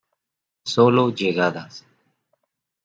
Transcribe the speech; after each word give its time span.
Sólo 0.73 1.13
llegadas. 1.13 1.85